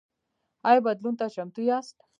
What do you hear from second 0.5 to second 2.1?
ایا بدلون ته چمتو یاست؟